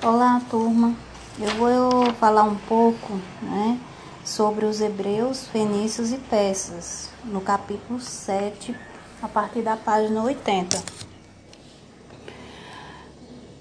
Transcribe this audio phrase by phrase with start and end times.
[0.00, 0.94] Olá, turma.
[1.40, 3.80] Eu vou falar um pouco, né,
[4.24, 8.76] sobre os hebreus, fenícios e persas, no capítulo 7,
[9.20, 10.80] a partir da página 80.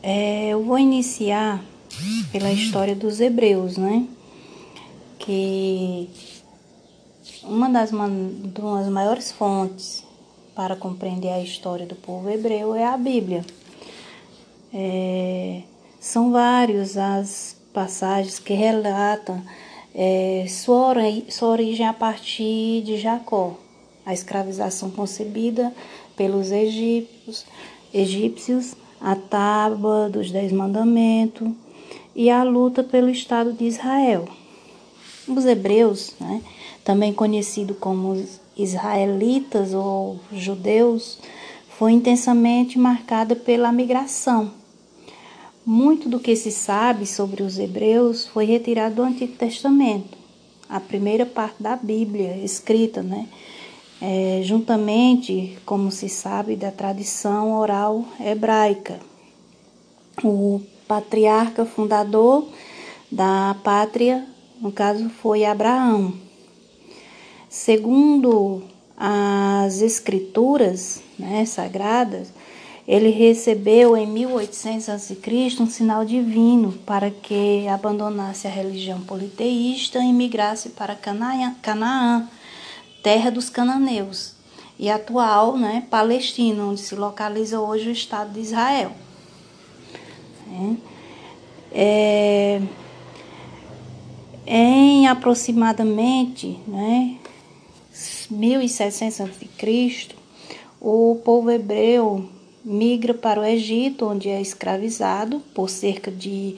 [0.03, 1.59] É, eu vou iniciar
[2.31, 4.07] pela história dos hebreus, né?
[5.17, 6.07] Que
[7.41, 10.05] uma das, uma das maiores fontes
[10.53, 13.43] para compreender a história do povo hebreu é a Bíblia.
[14.71, 15.63] É,
[15.99, 19.41] são vários as passagens que relatam
[19.93, 20.93] é, sua,
[21.29, 23.55] sua origem a partir de Jacó,
[24.05, 25.73] a escravização concebida
[26.15, 27.45] pelos egípcios,
[27.93, 31.49] egípcios a tábua dos Dez Mandamentos
[32.15, 34.27] e a luta pelo Estado de Israel.
[35.27, 36.41] Os hebreus, né,
[36.83, 41.19] também conhecido como israelitas ou judeus,
[41.77, 44.51] foi intensamente marcada pela migração.
[45.69, 50.17] Muito do que se sabe sobre os hebreus foi retirado do Antigo Testamento,
[50.69, 53.27] a primeira parte da Bíblia escrita, né?
[54.01, 58.97] É, juntamente, como se sabe, da tradição oral hebraica.
[60.23, 62.47] O patriarca fundador
[63.11, 64.25] da pátria,
[64.61, 66.13] no caso, foi Abraão.
[67.49, 68.63] Segundo
[68.95, 72.31] as escrituras né, sagradas,
[72.87, 75.17] ele recebeu em 1800 a.C.
[75.59, 82.29] um sinal divino para que abandonasse a religião politeísta e migrasse para Canaã,
[83.03, 84.35] terra dos cananeus,
[84.79, 88.93] e atual né, Palestina, onde se localiza hoje o Estado de Israel.
[91.73, 92.61] É,
[94.45, 97.17] em aproximadamente né,
[98.31, 100.15] 1700 a.C.,
[100.79, 102.36] o povo hebreu
[102.67, 106.57] migra para o Egito, onde é escravizado por cerca de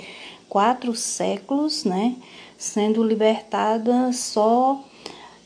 [0.50, 2.16] quatro séculos, né?
[2.58, 4.84] Sendo libertada só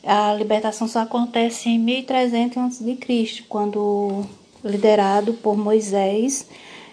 [0.06, 4.24] a libertação só acontece em 1300 a.C., quando
[4.62, 6.46] liderado por Moisés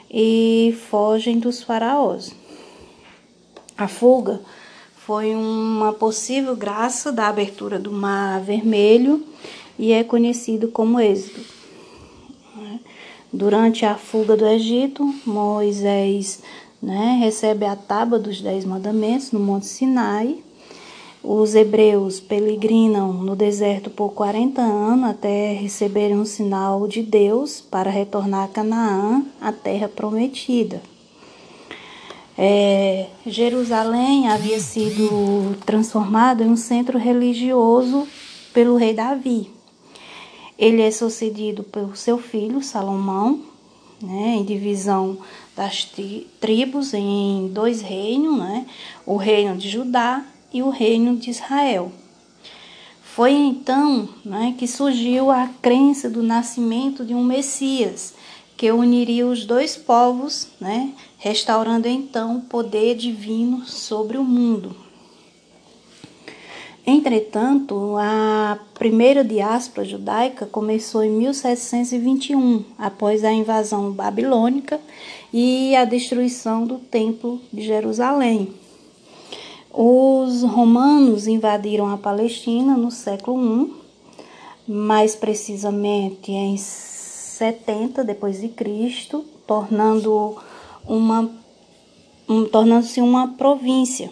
[0.10, 2.34] e fogem dos faraós.
[3.78, 4.42] A fuga
[4.96, 9.26] foi uma possível graça da abertura do Mar Vermelho
[9.78, 11.61] e é conhecido como Êxodo.
[13.34, 16.42] Durante a fuga do Egito, Moisés
[16.82, 20.40] né, recebe a tábua dos Dez Mandamentos no Monte Sinai.
[21.24, 27.90] Os hebreus peregrinam no deserto por 40 anos até receberem um sinal de Deus para
[27.90, 30.82] retornar a Canaã, a terra prometida.
[32.38, 38.06] É, Jerusalém havia sido transformado em um centro religioso
[38.54, 39.61] pelo rei Davi.
[40.62, 43.42] Ele é sucedido pelo seu filho Salomão,
[44.00, 45.18] né, em divisão
[45.56, 45.92] das
[46.40, 48.68] tribos em dois reinos, né,
[49.04, 50.24] o reino de Judá
[50.54, 51.92] e o reino de Israel.
[53.02, 58.14] Foi então né, que surgiu a crença do nascimento de um Messias,
[58.56, 64.76] que uniria os dois povos, né, restaurando então o poder divino sobre o mundo.
[66.86, 74.80] Entretanto, a primeira diáspora judaica começou em 1721, após a invasão babilônica
[75.32, 78.54] e a destruição do Templo de Jerusalém.
[79.72, 83.40] Os romanos invadiram a Palestina no século
[84.68, 90.36] I, mais precisamente em 70 depois de Cristo, tornando
[90.86, 91.30] uma
[92.28, 94.10] um, tornando-se uma província.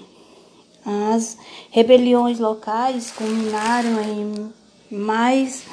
[0.91, 1.37] As
[1.69, 4.51] rebeliões locais culminaram em
[4.89, 5.63] mais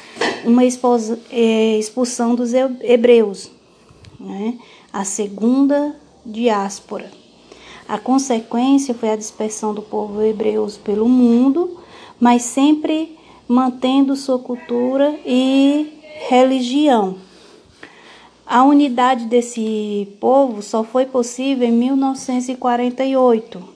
[0.45, 3.51] uma é, expulsão dos hebreus,
[4.21, 4.59] né?
[4.93, 7.11] a segunda diáspora.
[7.89, 11.81] A consequência foi a dispersão do povo hebreu pelo mundo,
[12.21, 13.17] mas sempre
[13.49, 15.95] mantendo sua cultura e
[16.29, 17.17] religião.
[18.45, 23.76] A unidade desse povo só foi possível em 1948,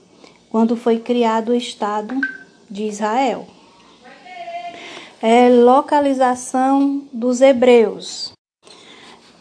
[0.50, 2.20] quando foi criado o Estado
[2.68, 3.46] de Israel.
[5.22, 8.32] É, localização dos hebreus.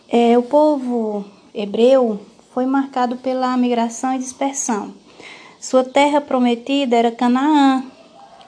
[0.08, 2.20] É, o povo hebreu
[2.54, 4.94] foi marcado pela migração e dispersão.
[5.60, 7.84] Sua terra prometida era Canaã,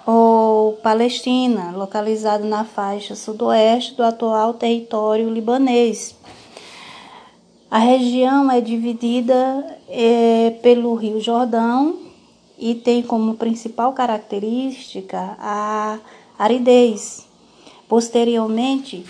[0.05, 6.15] ou Palestina, localizado na faixa sudoeste do atual território libanês.
[7.69, 12.00] A região é dividida é, pelo Rio Jordão
[12.61, 15.99] e tem como principal característica a
[16.37, 17.27] aridez.
[17.89, 19.03] Posteriormente,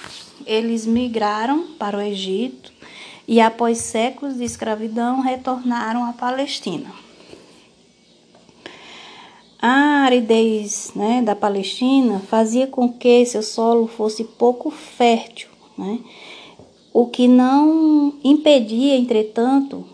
[0.45, 2.71] eles migraram para o Egito
[3.27, 6.89] e, após séculos de escravidão, retornaram à Palestina.
[9.61, 15.99] A aridez né, da Palestina fazia com que seu solo fosse pouco fértil, né,
[16.91, 19.85] o que não impedia, entretanto,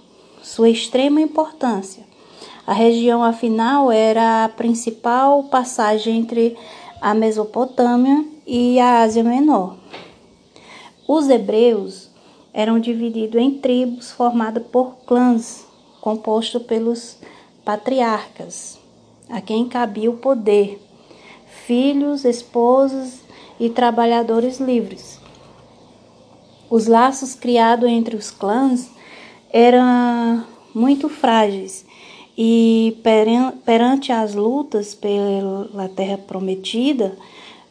[0.41, 2.06] sua extrema importância.
[2.67, 6.57] A região, afinal, era a principal passagem entre
[6.99, 9.77] a Mesopotâmia e a Ásia Menor.
[11.07, 12.09] Os hebreus
[12.53, 15.65] eram divididos em tribos formadas por clãs,
[16.01, 17.17] compostos pelos
[17.63, 18.77] patriarcas,
[19.29, 20.77] a quem cabia o poder,
[21.65, 23.21] filhos, esposas
[23.57, 25.21] e trabalhadores livres.
[26.69, 28.91] Os laços criados entre os clãs
[29.53, 30.43] eram
[30.75, 31.87] muito frágeis
[32.37, 32.95] e
[33.65, 37.17] perante as lutas pela terra prometida,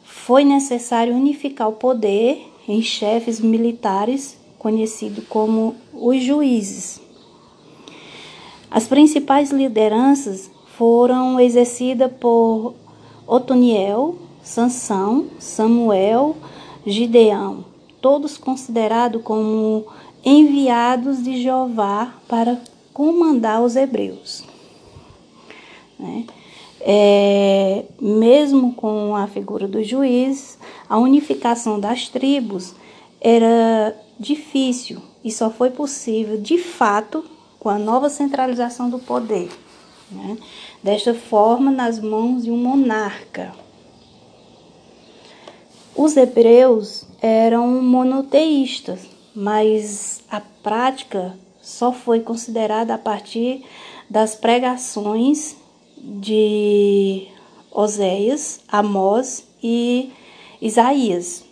[0.03, 6.99] foi necessário unificar o poder em chefes militares conhecidos como os juízes.
[8.69, 12.73] As principais lideranças foram exercidas por
[13.25, 16.35] Otoniel, Sansão, Samuel,
[16.85, 17.63] Gideão,
[18.01, 19.85] todos considerados como
[20.25, 22.59] enviados de Jeová para
[22.93, 24.56] comandar os hebreus.
[25.99, 26.25] Né?
[26.81, 30.57] É, mesmo com a figura do juiz,
[30.87, 32.75] a unificação das tribos
[33.19, 37.23] era difícil e só foi possível de fato
[37.59, 39.49] com a nova centralização do poder
[40.11, 40.37] né?
[40.81, 43.53] desta forma nas mãos de um monarca.
[45.95, 53.65] Os hebreus eram monoteístas, mas a prática só foi considerada a partir
[54.09, 55.55] das pregações
[56.01, 57.27] de
[57.71, 60.11] Oséias, Amós e
[60.61, 61.45] Isaías.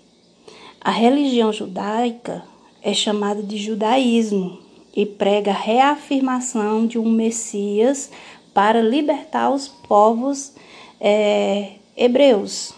[0.81, 2.43] A religião judaica
[2.81, 4.59] é chamada de judaísmo
[4.95, 8.11] e prega a reafirmação de um Messias
[8.53, 10.53] para libertar os povos
[10.99, 12.73] é, hebreus.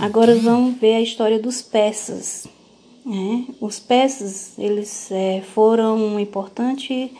[0.00, 2.46] Agora vamos ver a história dos persas.
[3.04, 3.46] Né?
[3.60, 7.12] Os persas eles é, foram um importante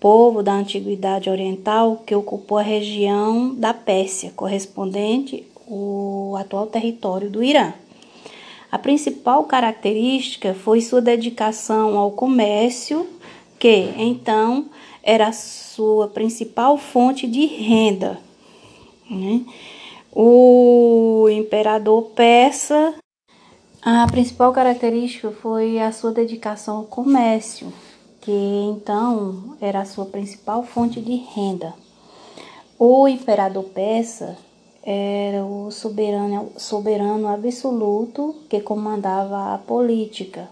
[0.00, 7.42] povo da antiguidade oriental que ocupou a região da Pérsia, correspondente ao atual território do
[7.42, 7.72] Irã.
[8.70, 13.06] A principal característica foi sua dedicação ao comércio
[13.58, 14.66] que então
[15.02, 18.18] era a sua principal fonte de renda.
[19.10, 19.44] Né?
[20.12, 22.94] O imperador persa,
[23.82, 27.72] a principal característica foi a sua dedicação ao comércio,
[28.28, 31.72] que então era a sua principal fonte de renda.
[32.78, 34.36] O imperador persa
[34.82, 40.48] era o soberano, soberano absoluto que comandava a política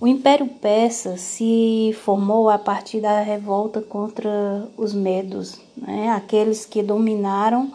[0.00, 4.30] o Império Persa se formou a partir da revolta contra
[4.76, 6.10] os medos, né?
[6.10, 7.72] aqueles que dominaram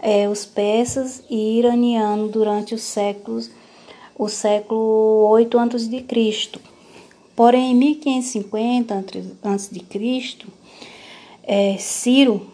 [0.00, 3.48] é, os persas e iranianos durante os séculos,
[4.18, 6.04] o século 8 a.C.
[7.42, 9.04] Porém, em 1550
[9.42, 10.46] a.C.,
[11.42, 12.46] é, Ciro,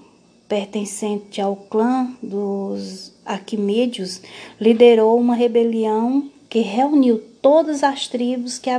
[0.49, 4.23] pertencente ao clã dos Arquimédios,
[4.59, 8.71] liderou uma rebelião que reuniu todas as tribos que,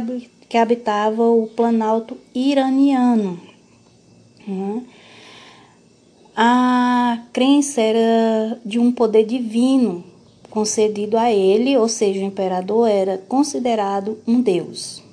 [0.50, 3.40] que habitavam o planalto iraniano.
[4.48, 4.82] Né?
[6.36, 10.04] A crença era de um poder divino
[10.50, 15.08] concedido a ele, ou seja, o imperador era considerado um deus.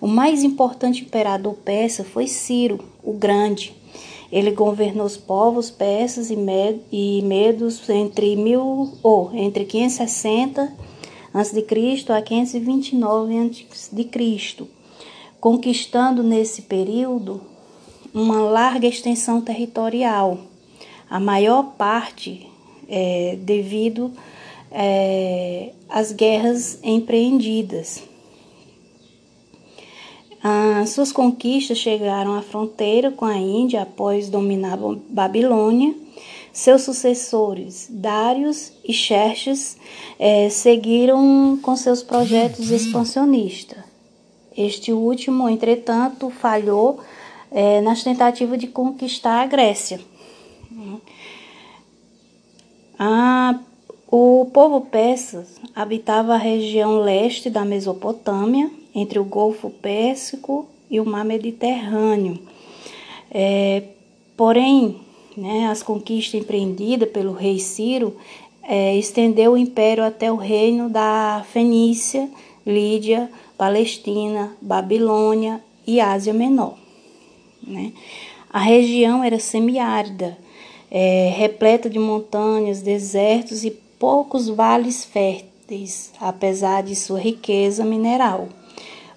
[0.00, 3.74] O mais importante imperador persa foi Ciro, o Grande.
[4.30, 10.72] Ele governou os povos persas e, medos entre, mil, ou, entre 560
[11.32, 11.64] a.C.
[12.12, 14.66] a 529 a.C.,
[15.40, 17.40] conquistando nesse período
[18.12, 20.38] uma larga extensão territorial,
[21.08, 22.48] a maior parte
[22.88, 24.12] é, devido
[24.70, 28.07] é, às guerras empreendidas.
[30.80, 34.78] As suas conquistas chegaram à fronteira com a Índia após dominar
[35.08, 35.94] Babilônia
[36.58, 39.76] seus sucessores, Darius e Xerxes,
[40.18, 43.78] é, seguiram com seus projetos expansionistas.
[44.56, 46.98] Este último, entretanto, falhou
[47.52, 50.00] é, nas tentativas de conquistar a Grécia.
[54.10, 58.68] O povo persa habitava a região leste da Mesopotâmia,
[59.00, 62.38] entre o Golfo Pérsico e o Mar Mediterrâneo.
[63.30, 63.82] É,
[64.36, 65.00] porém,
[65.36, 68.16] né, as conquistas empreendidas pelo rei Ciro
[68.62, 72.28] é, estendeu o império até o reino da Fenícia
[72.66, 76.76] Lídia, Palestina, Babilônia e Ásia Menor.
[77.66, 77.92] Né?
[78.50, 80.36] A região era semiárida,
[80.90, 88.48] é, repleta de montanhas, desertos e poucos vales férteis, apesar de sua riqueza mineral.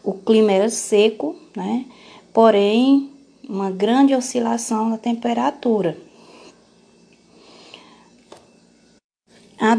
[0.04, 1.86] O clima era seco, né?
[2.34, 3.10] porém,
[3.48, 5.98] uma grande oscilação na temperatura.
[9.60, 9.78] A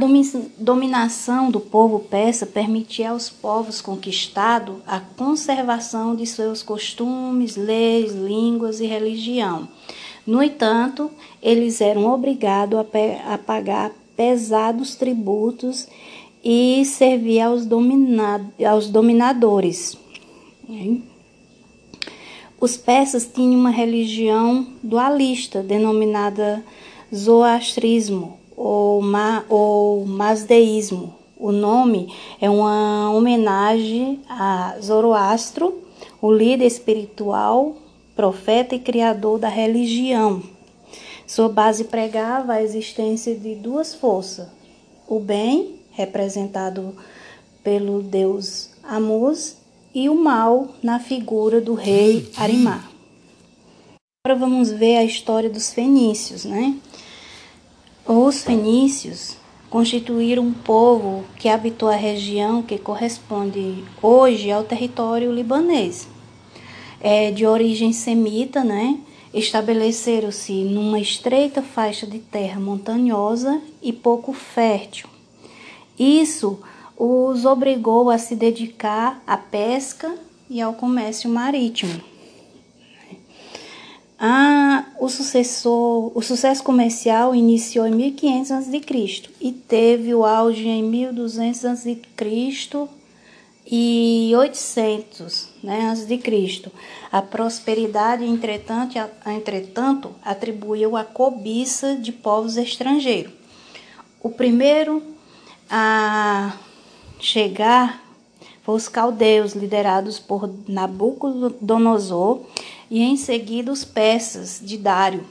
[0.59, 8.79] dominação do povo persa permitia aos povos conquistados a conservação de seus costumes, leis, línguas
[8.79, 9.67] e religião.
[10.25, 11.11] No entanto,
[11.43, 15.89] eles eram obrigados a, pagar pesados tributos
[16.45, 17.67] e servir aos,
[18.65, 19.99] aos dominadores.
[22.61, 26.65] Os persas tinham uma religião dualista denominada
[27.15, 31.15] zoroastrismo ou, ma, ou masdeísmo.
[31.37, 35.83] O nome é uma homenagem a Zoroastro,
[36.21, 37.77] o líder espiritual,
[38.15, 40.43] profeta e criador da religião.
[41.27, 44.47] Sua base pregava a existência de duas forças:
[45.09, 46.95] o bem, representado
[47.65, 49.62] pelo deus Amuz,
[49.95, 52.85] e o mal, na figura do rei Arimá.
[54.25, 56.77] Agora vamos ver a história dos fenícios, né?
[58.07, 59.37] Os fenícios
[59.69, 66.07] constituíram um povo que habitou a região que corresponde hoje ao território libanês.
[67.01, 68.99] É de origem semita, né?
[69.33, 75.09] Estabeleceram-se numa estreita faixa de terra montanhosa e pouco fértil.
[75.99, 76.61] Isso
[77.05, 80.15] os obrigou a se dedicar à pesca
[80.49, 82.01] e ao comércio marítimo.
[84.17, 89.31] Ah, o, sucessor, o sucesso comercial iniciou em 1500 a.C.
[89.41, 92.01] e teve o auge em 1200 a.C.
[93.67, 96.71] e 800 né, a.C.
[97.11, 103.33] A prosperidade, entretanto, entretanto, atribuiu a cobiça de povos estrangeiros.
[104.23, 105.03] O primeiro
[105.69, 106.53] a
[107.23, 108.03] chegar
[108.67, 112.41] os caldeus, liderados por Nabucodonosor,
[112.91, 115.25] e em seguida os persas de Dário,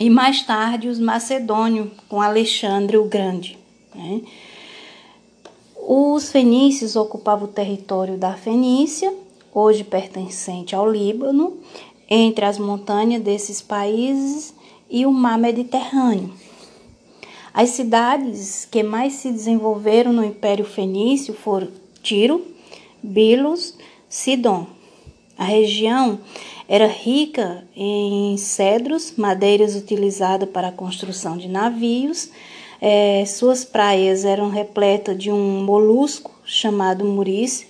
[0.00, 3.58] e mais tarde os macedônios com Alexandre o Grande.
[3.94, 4.22] Né?
[5.76, 9.14] Os fenícios ocupavam o território da Fenícia,
[9.52, 11.58] hoje pertencente ao Líbano,
[12.08, 14.54] entre as montanhas desses países
[14.90, 16.32] e o mar Mediterrâneo.
[17.54, 21.68] As cidades que mais se desenvolveram no Império Fenício foram
[22.02, 22.44] Tiro,
[23.00, 24.66] Bilos, Sidon.
[25.38, 26.18] A região
[26.68, 32.28] era rica em cedros, madeiras utilizadas para a construção de navios.
[32.80, 37.68] É, suas praias eram repletas de um molusco chamado muris,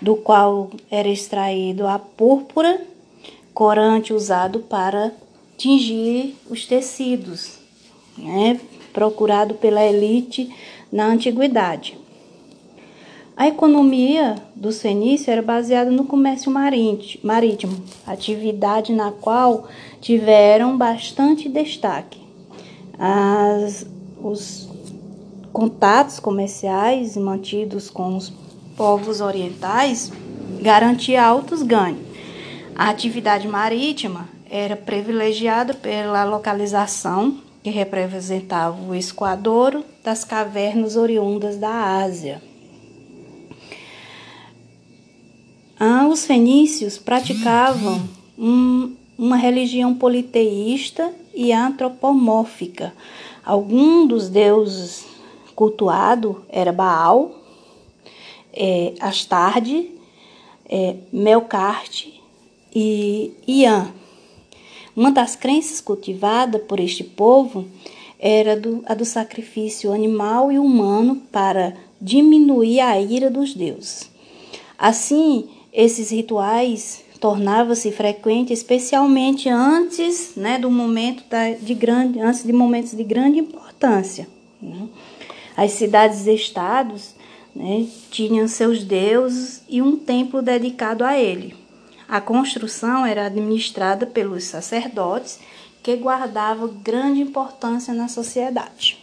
[0.00, 2.80] do qual era extraído a púrpura,
[3.52, 5.12] corante usado para
[5.58, 7.58] tingir os tecidos,
[8.16, 8.58] né,
[8.92, 10.52] procurado pela elite
[10.90, 11.98] na antiguidade.
[13.34, 19.66] A economia dos fenícios era baseada no comércio marítimo, atividade na qual
[20.00, 22.20] tiveram bastante destaque.
[22.98, 23.86] As,
[24.22, 24.68] os
[25.52, 28.30] contatos comerciais mantidos com os
[28.76, 30.12] povos orientais
[30.60, 32.02] garantiam altos ganhos.
[32.76, 42.02] A atividade marítima era privilegiada pela localização que representava o escoadouro das cavernas oriundas da
[42.02, 42.42] Ásia.
[45.78, 52.92] Ah, os fenícios praticavam um, uma religião politeísta e antropomórfica.
[53.44, 55.04] Algum dos deuses
[55.54, 57.32] cultuados era Baal,
[58.52, 59.90] é, Astarde,
[60.68, 60.96] é,
[62.74, 63.92] e Ian.
[64.94, 67.66] Uma das crenças cultivadas por este povo
[68.18, 74.10] era do, a do sacrifício animal e humano para diminuir a ira dos deuses.
[74.78, 82.52] Assim, esses rituais tornavam-se frequentes, especialmente antes né, do momento da, de grande, antes de
[82.52, 84.28] momentos de grande importância.
[84.60, 84.88] Né?
[85.56, 87.14] As cidades-estados
[87.54, 91.61] né, tinham seus deuses e um templo dedicado a ele.
[92.08, 95.38] A construção era administrada pelos sacerdotes,
[95.82, 99.01] que guardavam grande importância na sociedade.